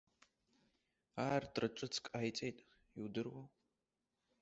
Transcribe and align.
Аартра 1.23 1.67
ҿыцк 1.77 2.05
ҟаиҵеит, 2.13 2.57
удыруоу! 3.01 3.45